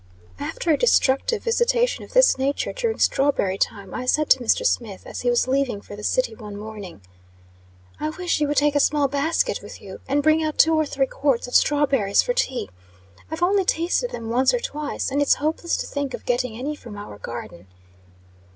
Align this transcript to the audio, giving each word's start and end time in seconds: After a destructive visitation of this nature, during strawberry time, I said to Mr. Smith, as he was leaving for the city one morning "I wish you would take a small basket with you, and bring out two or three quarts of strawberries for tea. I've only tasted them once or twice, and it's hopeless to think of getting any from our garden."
After 0.39 0.71
a 0.71 0.77
destructive 0.79 1.43
visitation 1.43 2.03
of 2.03 2.13
this 2.13 2.35
nature, 2.35 2.73
during 2.73 2.97
strawberry 2.97 3.59
time, 3.59 3.93
I 3.93 4.07
said 4.07 4.31
to 4.31 4.39
Mr. 4.39 4.65
Smith, 4.65 5.05
as 5.05 5.21
he 5.21 5.29
was 5.29 5.47
leaving 5.47 5.79
for 5.79 5.95
the 5.95 6.03
city 6.03 6.33
one 6.33 6.57
morning 6.57 7.01
"I 7.99 8.09
wish 8.09 8.41
you 8.41 8.47
would 8.47 8.57
take 8.57 8.73
a 8.73 8.79
small 8.79 9.07
basket 9.07 9.61
with 9.61 9.79
you, 9.79 9.99
and 10.07 10.23
bring 10.23 10.41
out 10.43 10.57
two 10.57 10.73
or 10.73 10.87
three 10.87 11.05
quarts 11.05 11.47
of 11.47 11.53
strawberries 11.53 12.23
for 12.23 12.33
tea. 12.33 12.71
I've 13.29 13.43
only 13.43 13.63
tasted 13.63 14.09
them 14.09 14.31
once 14.31 14.55
or 14.55 14.59
twice, 14.59 15.11
and 15.11 15.21
it's 15.21 15.35
hopeless 15.35 15.77
to 15.77 15.85
think 15.85 16.15
of 16.15 16.25
getting 16.25 16.57
any 16.57 16.75
from 16.75 16.97
our 16.97 17.19
garden." 17.19 17.67